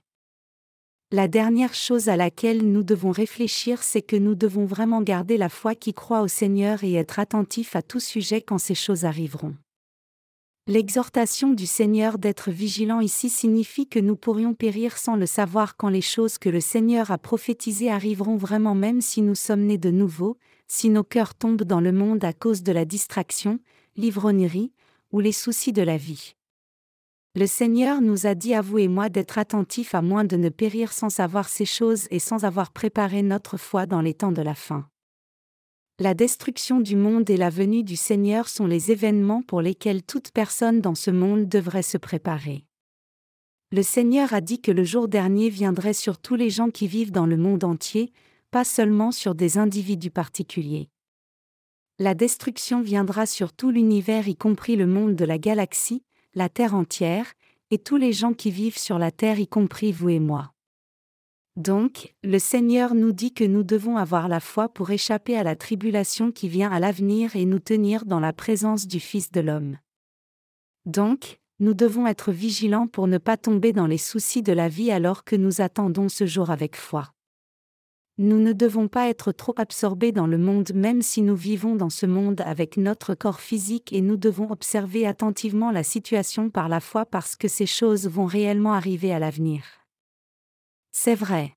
[1.10, 5.48] La dernière chose à laquelle nous devons réfléchir, c'est que nous devons vraiment garder la
[5.48, 9.56] foi qui croit au Seigneur et être attentifs à tout sujet quand ces choses arriveront.
[10.66, 15.88] L'exhortation du Seigneur d'être vigilant ici signifie que nous pourrions périr sans le savoir quand
[15.88, 19.90] les choses que le Seigneur a prophétisées arriveront vraiment même si nous sommes nés de
[19.90, 20.36] nouveau,
[20.68, 23.58] si nos cœurs tombent dans le monde à cause de la distraction,
[23.96, 24.72] l'ivrognerie,
[25.12, 26.36] ou les soucis de la vie.
[27.34, 30.48] Le Seigneur nous a dit à vous et moi d'être attentifs à moins de ne
[30.48, 34.42] périr sans savoir ces choses et sans avoir préparé notre foi dans les temps de
[34.42, 34.86] la fin.
[36.02, 40.30] La destruction du monde et la venue du Seigneur sont les événements pour lesquels toute
[40.30, 42.64] personne dans ce monde devrait se préparer.
[43.70, 47.12] Le Seigneur a dit que le jour dernier viendrait sur tous les gens qui vivent
[47.12, 48.14] dans le monde entier,
[48.50, 50.88] pas seulement sur des individus particuliers.
[51.98, 56.74] La destruction viendra sur tout l'univers y compris le monde de la galaxie, la Terre
[56.74, 57.30] entière,
[57.70, 60.54] et tous les gens qui vivent sur la Terre y compris vous et moi.
[61.60, 65.56] Donc, le Seigneur nous dit que nous devons avoir la foi pour échapper à la
[65.56, 69.76] tribulation qui vient à l'avenir et nous tenir dans la présence du Fils de l'homme.
[70.86, 74.90] Donc, nous devons être vigilants pour ne pas tomber dans les soucis de la vie
[74.90, 77.12] alors que nous attendons ce jour avec foi.
[78.16, 81.90] Nous ne devons pas être trop absorbés dans le monde même si nous vivons dans
[81.90, 86.80] ce monde avec notre corps physique et nous devons observer attentivement la situation par la
[86.80, 89.79] foi parce que ces choses vont réellement arriver à l'avenir.
[90.92, 91.54] C'est vrai.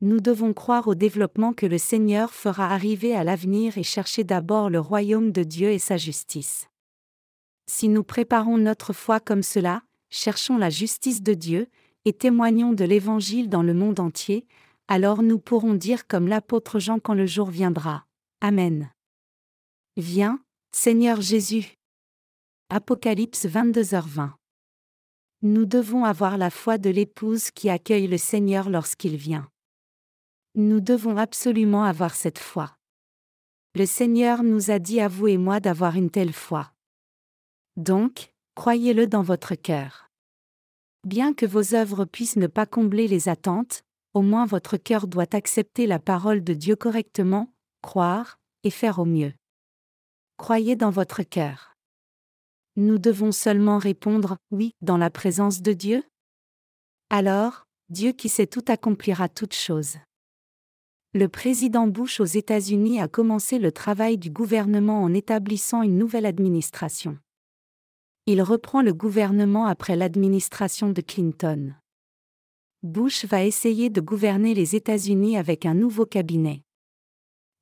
[0.00, 4.68] Nous devons croire au développement que le Seigneur fera arriver à l'avenir et chercher d'abord
[4.70, 6.68] le royaume de Dieu et sa justice.
[7.66, 11.68] Si nous préparons notre foi comme cela, cherchons la justice de Dieu,
[12.04, 14.46] et témoignons de l'Évangile dans le monde entier,
[14.88, 18.04] alors nous pourrons dire comme l'apôtre Jean quand le jour viendra.
[18.42, 18.90] Amen.
[19.96, 20.40] Viens,
[20.72, 21.76] Seigneur Jésus.
[22.68, 24.32] Apocalypse 22h20.
[25.46, 29.50] Nous devons avoir la foi de l'épouse qui accueille le Seigneur lorsqu'il vient.
[30.54, 32.78] Nous devons absolument avoir cette foi.
[33.74, 36.72] Le Seigneur nous a dit à vous et moi d'avoir une telle foi.
[37.76, 40.08] Donc, croyez-le dans votre cœur.
[41.06, 43.82] Bien que vos œuvres puissent ne pas combler les attentes,
[44.14, 47.52] au moins votre cœur doit accepter la parole de Dieu correctement,
[47.82, 49.34] croire, et faire au mieux.
[50.38, 51.73] Croyez dans votre cœur.
[52.76, 56.02] Nous devons seulement répondre oui dans la présence de Dieu?
[57.08, 59.98] Alors, Dieu qui sait tout accomplira toutes choses.
[61.12, 66.26] Le président Bush aux États-Unis a commencé le travail du gouvernement en établissant une nouvelle
[66.26, 67.16] administration.
[68.26, 71.74] Il reprend le gouvernement après l'administration de Clinton.
[72.82, 76.62] Bush va essayer de gouverner les États-Unis avec un nouveau cabinet.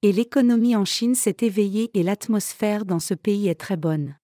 [0.01, 4.17] Et l'économie en Chine s'est éveillée et l'atmosphère dans ce pays est très bonne.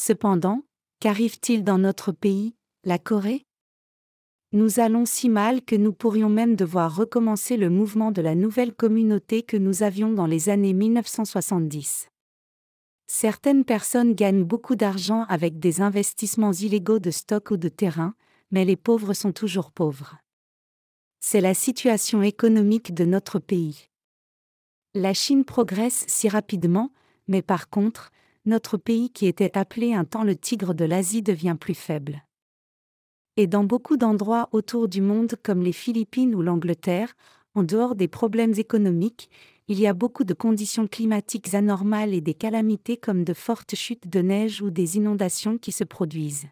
[0.00, 0.62] Cependant,
[1.00, 3.44] qu'arrive-t-il dans notre pays, la Corée?
[4.52, 8.72] Nous allons si mal que nous pourrions même devoir recommencer le mouvement de la nouvelle
[8.72, 12.10] communauté que nous avions dans les années 1970.
[13.08, 18.14] Certaines personnes gagnent beaucoup d'argent avec des investissements illégaux de stock ou de terrain,
[18.52, 20.18] mais les pauvres sont toujours pauvres.
[21.18, 23.88] C'est la situation économique de notre pays.
[24.94, 26.92] La Chine progresse si rapidement,
[27.26, 28.12] mais par contre,
[28.48, 32.24] notre pays qui était appelé un temps le tigre de l'Asie devient plus faible.
[33.36, 37.14] Et dans beaucoup d'endroits autour du monde comme les Philippines ou l'Angleterre,
[37.54, 39.30] en dehors des problèmes économiques,
[39.68, 44.08] il y a beaucoup de conditions climatiques anormales et des calamités comme de fortes chutes
[44.08, 46.48] de neige ou des inondations qui se produisent.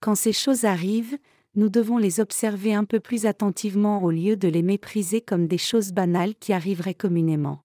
[0.00, 1.18] Quand ces choses arrivent,
[1.54, 5.58] nous devons les observer un peu plus attentivement au lieu de les mépriser comme des
[5.58, 7.60] choses banales qui arriveraient communément.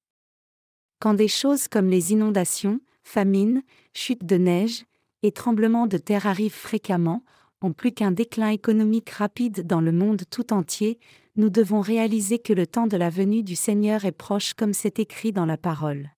[0.99, 2.79] Quand des choses comme les inondations,
[3.11, 3.61] famines,
[3.93, 4.85] chutes de neige
[5.21, 7.23] et tremblements de terre arrivent fréquemment,
[7.59, 10.97] en plus qu'un déclin économique rapide dans le monde tout entier,
[11.35, 14.99] nous devons réaliser que le temps de la venue du Seigneur est proche comme c'est
[14.99, 16.09] écrit dans la parole.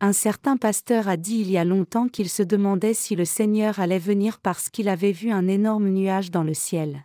[0.00, 3.80] Un certain pasteur a dit il y a longtemps qu'il se demandait si le Seigneur
[3.80, 7.04] allait venir parce qu'il avait vu un énorme nuage dans le ciel.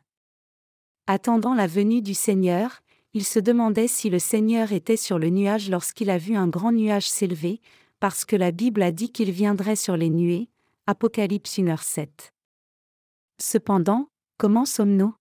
[1.08, 2.82] Attendant la venue du Seigneur,
[3.14, 6.72] il se demandait si le Seigneur était sur le nuage lorsqu'il a vu un grand
[6.72, 7.60] nuage s'élever,
[8.00, 10.50] parce que la Bible a dit qu'il viendrait sur les nuées.
[10.88, 12.34] Apocalypse 1 7.
[13.42, 15.16] Cependant, comment sommes-nous?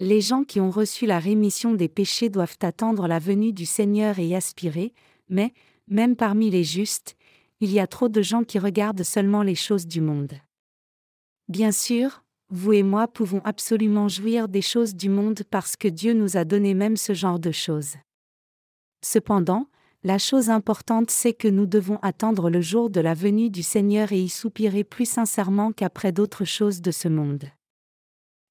[0.00, 4.18] Les gens qui ont reçu la rémission des péchés doivent attendre la venue du Seigneur
[4.18, 4.92] et aspirer,
[5.28, 5.52] mais,
[5.86, 7.16] même parmi les justes,
[7.60, 10.34] il y a trop de gens qui regardent seulement les choses du monde.
[11.48, 16.12] Bien sûr, vous et moi pouvons absolument jouir des choses du monde parce que Dieu
[16.12, 17.94] nous a donné même ce genre de choses.
[19.04, 19.68] Cependant,
[20.04, 24.12] la chose importante c'est que nous devons attendre le jour de la venue du Seigneur
[24.12, 27.46] et y soupirer plus sincèrement qu'après d'autres choses de ce monde.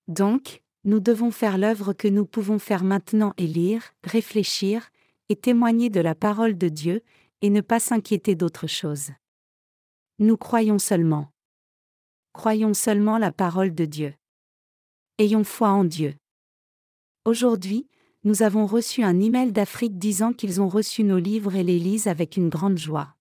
[0.08, 4.90] Donc, nous devons faire l'œuvre que nous pouvons faire maintenant et lire, réfléchir,
[5.30, 7.04] et témoigner de la parole de Dieu,
[7.42, 9.12] et ne pas s'inquiéter d'autre chose.
[10.20, 11.30] Nous croyons seulement.
[12.34, 14.16] Croyons seulement la parole de Dieu.
[15.20, 16.16] Ayons foi en Dieu.
[17.26, 17.88] Aujourd'hui,
[18.26, 22.08] nous avons reçu un email d'Afrique disant qu'ils ont reçu nos livres et les lisent
[22.08, 23.16] avec une grande joie.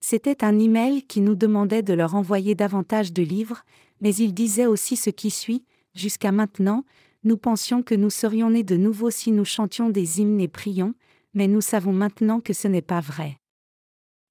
[0.00, 3.64] C'était un email qui nous demandait de leur envoyer davantage de livres,
[4.00, 6.84] mais il disait aussi ce qui suit Jusqu'à maintenant,
[7.24, 10.94] nous pensions que nous serions nés de nouveau si nous chantions des hymnes et prions,
[11.34, 13.36] mais nous savons maintenant que ce n'est pas vrai.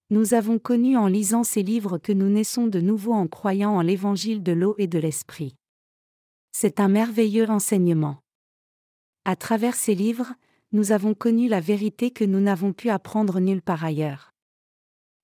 [0.10, 3.82] Nous avons connu en lisant ces livres que nous naissons de nouveau en croyant en
[3.82, 5.56] l'évangile de l'eau et de l'esprit.
[6.54, 8.18] C'est un merveilleux enseignement.
[9.28, 10.34] À travers ces livres,
[10.72, 14.34] nous avons connu la vérité que nous n'avons pu apprendre nulle part ailleurs.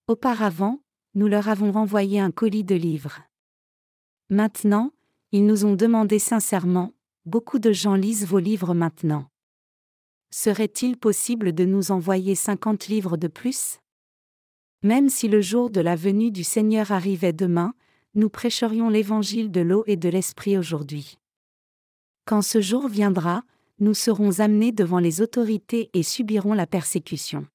[0.09, 0.81] Auparavant,
[1.15, 3.21] nous leur avons renvoyé un colis de livres.
[4.29, 4.91] Maintenant,
[5.31, 6.91] ils nous ont demandé sincèrement,
[7.25, 9.29] beaucoup de gens lisent vos livres maintenant.
[10.31, 13.79] Serait-il possible de nous envoyer 50 livres de plus?
[14.83, 17.73] Même si le jour de la venue du Seigneur arrivait demain,
[18.15, 21.19] nous prêcherions l'évangile de l'eau et de l'esprit aujourd'hui.
[22.25, 23.45] Quand ce jour viendra,
[23.79, 27.45] nous serons amenés devant les autorités et subirons la persécution.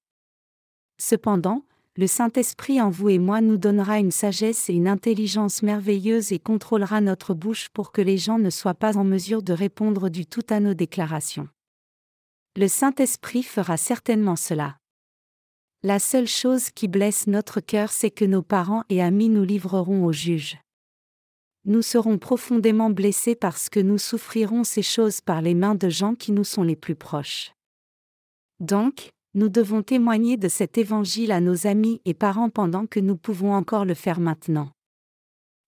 [0.99, 1.65] Cependant,
[1.97, 6.39] le Saint-Esprit en vous et moi nous donnera une sagesse et une intelligence merveilleuse et
[6.39, 10.27] contrôlera notre bouche pour que les gens ne soient pas en mesure de répondre du
[10.27, 11.49] tout à nos déclarations.
[12.57, 14.79] Le Saint-Esprit fera certainement cela.
[15.83, 20.05] La seule chose qui blesse notre cœur, c'est que nos parents et amis nous livreront
[20.05, 20.59] au juge
[21.69, 26.15] nous serons profondément blessés parce que nous souffrirons ces choses par les mains de gens
[26.15, 27.53] qui nous sont les plus proches.
[28.59, 33.19] Donc, nous devons témoigner de cet évangile à nos amis et parents pendant que nous
[33.19, 34.71] pouvons encore le faire maintenant.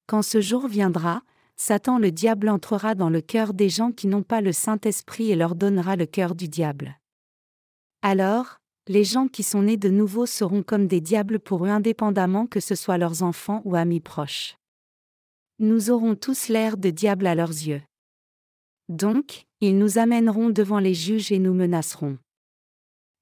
[0.07, 1.21] Quand ce jour viendra,
[1.57, 5.37] Satan le diable entrera dans le cœur des gens qui n'ont pas le Saint-Esprit et
[5.37, 6.99] leur donnera le cœur du diable.
[8.01, 8.57] Alors,
[8.89, 12.59] les gens qui sont nés de nouveau seront comme des diables pour eux indépendamment que
[12.59, 14.57] ce soit leurs enfants ou amis proches
[15.63, 17.83] nous aurons tous l'air de diable à leurs yeux.
[18.89, 22.17] Donc, ils nous amèneront devant les juges et nous menaceront.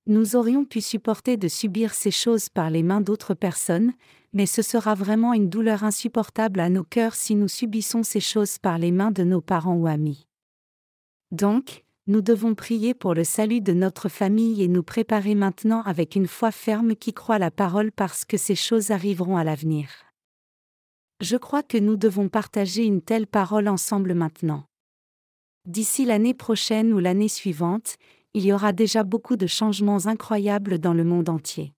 [0.07, 3.93] Nous aurions pu supporter de subir ces choses par les mains d'autres personnes,
[4.33, 8.59] mais ce sera vraiment une douleur insupportable à nos cœurs si nous subissons ces choses
[8.59, 10.29] par les mains de nos parents ou amis.
[11.33, 16.15] Donc, nous devons prier pour le salut de notre famille et nous préparer maintenant avec
[16.15, 20.08] une foi ferme qui croit la parole parce que ces choses arriveront à l'avenir.
[21.21, 24.65] Je crois que nous devons partager une telle parole ensemble maintenant.
[25.67, 27.97] D'ici l'année prochaine ou l'année suivante,
[28.35, 31.75] il y aura déjà beaucoup de changements incroyables dans le monde entier.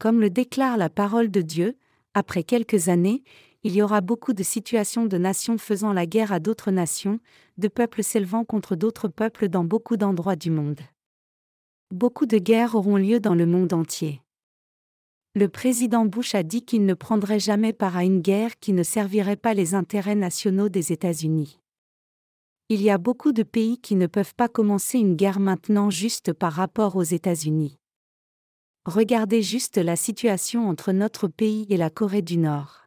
[0.00, 1.76] Comme le déclare la parole de Dieu,
[2.12, 3.22] après quelques années,
[3.62, 7.20] il y aura beaucoup de situations de nations faisant la guerre à d'autres nations,
[7.56, 10.80] de peuples s'élevant contre d'autres peuples dans beaucoup d'endroits du monde.
[11.92, 14.23] Beaucoup de guerres auront lieu dans le monde entier
[15.36, 18.84] le président Bush a dit qu'il ne prendrait jamais part à une guerre qui ne
[18.84, 21.58] servirait pas les intérêts nationaux des États-Unis.
[22.68, 26.32] Il y a beaucoup de pays qui ne peuvent pas commencer une guerre maintenant juste
[26.32, 27.78] par rapport aux États-Unis.
[28.86, 32.86] Regardez juste la situation entre notre pays et la Corée du Nord.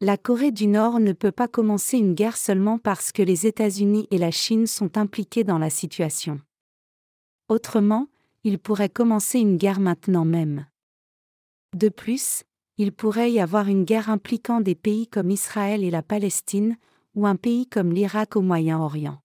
[0.00, 4.08] La Corée du Nord ne peut pas commencer une guerre seulement parce que les États-Unis
[4.10, 6.40] et la Chine sont impliqués dans la situation.
[7.48, 8.08] Autrement,
[8.44, 10.66] ils pourraient commencer une guerre maintenant même.
[11.74, 12.44] De plus,
[12.78, 16.76] il pourrait y avoir une guerre impliquant des pays comme Israël et la Palestine,
[17.14, 19.20] ou un pays comme l'Irak au Moyen-Orient.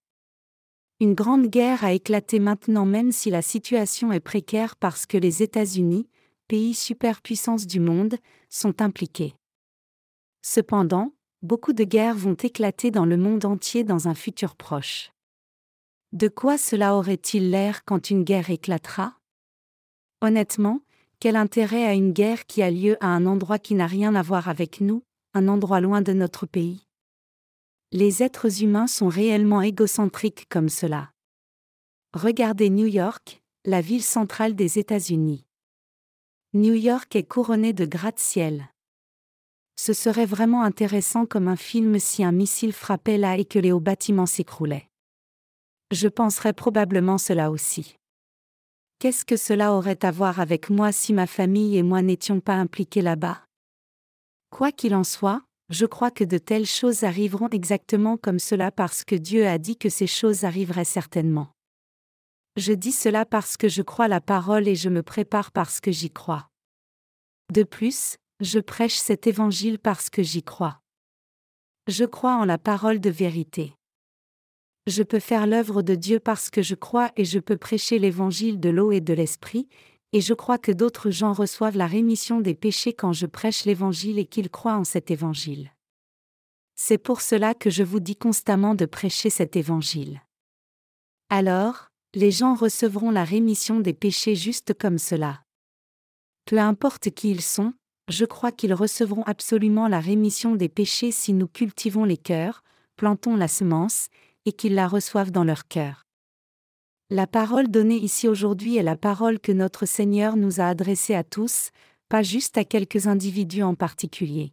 [0.98, 5.42] Une grande guerre a éclaté maintenant même si la situation est précaire parce que les
[5.42, 6.08] États-Unis,
[6.48, 8.16] pays superpuissance du monde,
[8.48, 9.34] sont impliqués.
[10.42, 15.12] Cependant, beaucoup de guerres vont éclater dans le monde entier dans un futur proche.
[16.12, 19.16] De quoi cela aurait-il l'air quand une guerre éclatera?
[20.20, 20.80] Honnêtement,
[21.20, 24.22] quel intérêt a une guerre qui a lieu à un endroit qui n'a rien à
[24.22, 25.02] voir avec nous,
[25.34, 26.86] un endroit loin de notre pays?
[27.92, 31.10] Les êtres humains sont réellement égocentriques comme cela.
[32.14, 35.44] Regardez New York, la ville centrale des États-Unis.
[36.54, 38.70] New York est couronnée de gratte-ciel.
[39.76, 43.72] Ce serait vraiment intéressant comme un film si un missile frappait là et que les
[43.72, 44.88] hauts bâtiments s'écroulaient.
[45.90, 47.99] Je penserais probablement cela aussi.
[49.00, 52.56] Qu'est-ce que cela aurait à voir avec moi si ma famille et moi n'étions pas
[52.56, 53.42] impliqués là-bas?
[54.50, 55.40] Quoi qu'il en soit,
[55.70, 59.78] je crois que de telles choses arriveront exactement comme cela parce que Dieu a dit
[59.78, 61.48] que ces choses arriveraient certainement.
[62.58, 65.90] Je dis cela parce que je crois la parole et je me prépare parce que
[65.90, 66.50] j'y crois.
[67.50, 70.78] De plus, je prêche cet évangile parce que j'y crois.
[71.88, 73.72] Je crois en la parole de vérité
[74.86, 78.60] je peux faire l'œuvre de Dieu parce que je crois et je peux prêcher l'évangile
[78.60, 79.68] de l'eau et de l'esprit,
[80.12, 84.18] et je crois que d'autres gens reçoivent la rémission des péchés quand je prêche l'évangile
[84.18, 85.70] et qu'ils croient en cet évangile.
[86.74, 90.22] C'est pour cela que je vous dis constamment de prêcher cet évangile.
[91.28, 95.42] Alors, les gens recevront la rémission des péchés juste comme cela.
[96.46, 97.74] Peu importe qui ils sont,
[98.08, 102.64] je crois qu'ils recevront absolument la rémission des péchés si nous cultivons les cœurs,
[102.96, 104.08] plantons la semence,
[104.46, 106.04] et qu'ils la reçoivent dans leur cœur.
[107.12, 111.24] La parole donnée ici aujourd'hui est la parole que notre Seigneur nous a adressée à
[111.24, 111.70] tous,
[112.08, 114.52] pas juste à quelques individus en particulier.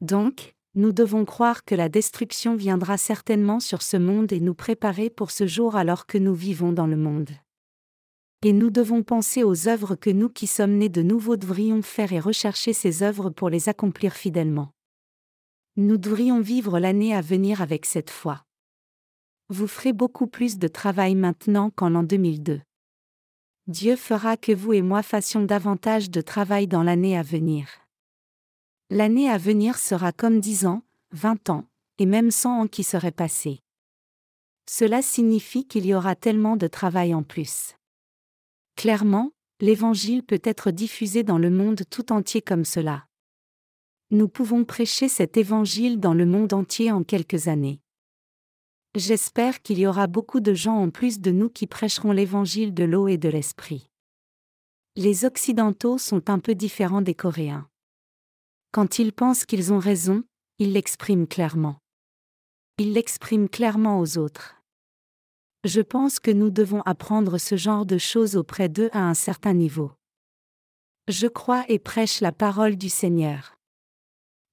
[0.00, 5.10] Donc, nous devons croire que la destruction viendra certainement sur ce monde et nous préparer
[5.10, 7.30] pour ce jour alors que nous vivons dans le monde.
[8.44, 12.12] Et nous devons penser aux œuvres que nous qui sommes nés de nouveau devrions faire
[12.12, 14.70] et rechercher ces œuvres pour les accomplir fidèlement.
[15.76, 18.44] Nous devrions vivre l'année à venir avec cette foi
[19.50, 22.62] vous ferez beaucoup plus de travail maintenant qu'en l'an 2002.
[23.66, 27.68] Dieu fera que vous et moi fassions davantage de travail dans l'année à venir.
[28.90, 30.82] L'année à venir sera comme 10 ans,
[31.12, 31.64] 20 ans,
[31.98, 33.60] et même 100 ans qui seraient passés.
[34.68, 37.74] Cela signifie qu'il y aura tellement de travail en plus.
[38.76, 43.06] Clairement, l'Évangile peut être diffusé dans le monde tout entier comme cela.
[44.12, 47.80] Nous pouvons prêcher cet Évangile dans le monde entier en quelques années.
[48.96, 52.82] J'espère qu'il y aura beaucoup de gens en plus de nous qui prêcheront l'évangile de
[52.82, 53.88] l'eau et de l'esprit.
[54.96, 57.68] Les Occidentaux sont un peu différents des Coréens.
[58.72, 60.24] Quand ils pensent qu'ils ont raison,
[60.58, 61.78] ils l'expriment clairement.
[62.78, 64.56] Ils l'expriment clairement aux autres.
[65.62, 69.52] Je pense que nous devons apprendre ce genre de choses auprès d'eux à un certain
[69.52, 69.92] niveau.
[71.06, 73.56] Je crois et prêche la parole du Seigneur.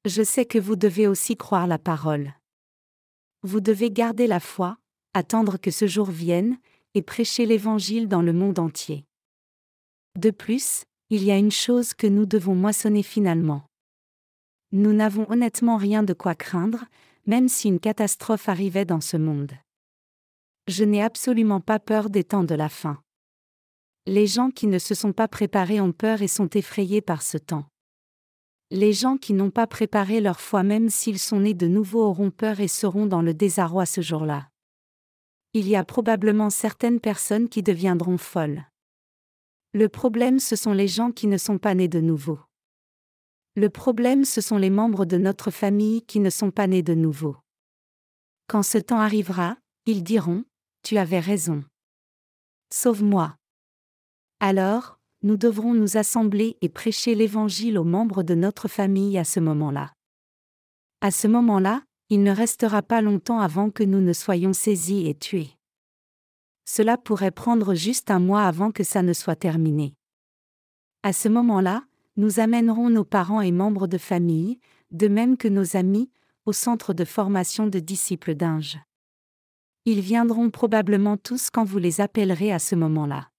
[0.05, 2.33] Je sais que vous devez aussi croire la parole.
[3.47, 4.75] Vous devez garder la foi,
[5.13, 6.57] attendre que ce jour vienne,
[6.95, 9.05] et prêcher l'Évangile dans le monde entier.
[10.19, 13.63] De plus, il y a une chose que nous devons moissonner finalement.
[14.73, 16.83] Nous n'avons honnêtement rien de quoi craindre,
[17.25, 19.53] même si une catastrophe arrivait dans ce monde.
[20.67, 22.99] Je n'ai absolument pas peur des temps de la fin.
[24.07, 27.37] Les gens qui ne se sont pas préparés ont peur et sont effrayés par ce
[27.37, 27.63] temps.
[28.69, 32.31] Les gens qui n'ont pas préparé leur foi même s'ils sont nés de nouveau auront
[32.31, 34.49] peur et seront dans le désarroi ce jour-là.
[35.53, 38.65] Il y a probablement certaines personnes qui deviendront folles.
[39.73, 42.39] Le problème ce sont les gens qui ne sont pas nés de nouveau.
[43.55, 46.93] Le problème ce sont les membres de notre famille qui ne sont pas nés de
[46.93, 47.37] nouveau.
[48.47, 50.43] Quand ce temps arrivera, ils diront,
[50.83, 51.63] Tu avais raison.
[52.69, 53.35] Sauve-moi.
[54.41, 59.39] Alors, nous devrons nous assembler et prêcher l'Évangile aux membres de notre famille à ce
[59.39, 59.93] moment-là.
[61.01, 65.15] À ce moment-là, il ne restera pas longtemps avant que nous ne soyons saisis et
[65.15, 65.49] tués.
[66.65, 69.93] Cela pourrait prendre juste un mois avant que ça ne soit terminé.
[71.03, 71.83] À ce moment-là,
[72.15, 74.59] nous amènerons nos parents et membres de famille,
[74.91, 76.09] de même que nos amis,
[76.45, 78.79] au centre de formation de disciples d'Inge.
[79.85, 83.29] Ils viendront probablement tous quand vous les appellerez à ce moment-là.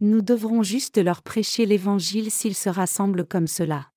[0.00, 3.90] Nous devrons juste leur prêcher l'Évangile s'ils se rassemblent comme cela.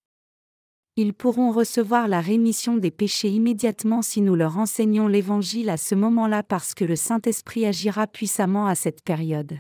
[0.95, 5.93] Ils pourront recevoir la rémission des péchés immédiatement si nous leur enseignons l'Évangile à ce
[5.93, 9.59] moment-là parce que le Saint-Esprit agira puissamment à cette période.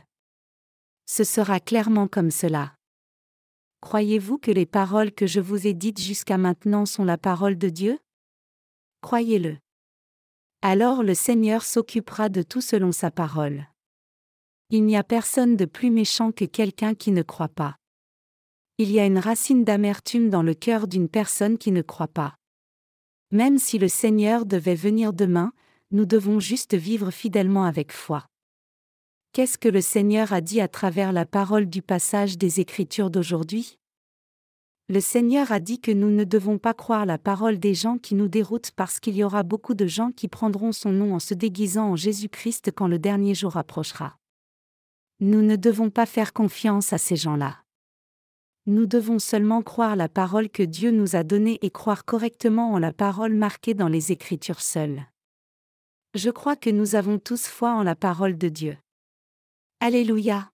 [1.05, 2.73] Ce sera clairement comme cela.
[3.81, 7.69] Croyez-vous que les paroles que je vous ai dites jusqu'à maintenant sont la parole de
[7.69, 7.99] Dieu?
[9.01, 9.57] Croyez-le.
[10.63, 13.67] Alors le Seigneur s'occupera de tout selon sa parole.
[14.69, 17.77] Il n'y a personne de plus méchant que quelqu'un qui ne croit pas.
[18.77, 22.35] Il y a une racine d'amertume dans le cœur d'une personne qui ne croit pas.
[23.31, 25.53] Même si le Seigneur devait venir demain,
[25.91, 28.25] nous devons juste vivre fidèlement avec foi.
[29.31, 33.79] Qu'est-ce que le Seigneur a dit à travers la parole du passage des Écritures d'aujourd'hui?
[34.89, 38.15] Le Seigneur a dit que nous ne devons pas croire la parole des gens qui
[38.15, 41.33] nous déroutent parce qu'il y aura beaucoup de gens qui prendront son nom en se
[41.33, 44.17] déguisant en Jésus-Christ quand le dernier jour approchera.
[45.19, 47.63] Nous ne devons pas faire confiance à ces gens-là.
[48.67, 52.77] Nous devons seulement croire la parole que Dieu nous a donnée et croire correctement en
[52.77, 55.05] la parole marquée dans les Écritures seules.
[56.13, 58.77] Je crois que nous avons tous foi en la parole de Dieu.
[59.79, 60.51] Alléluia.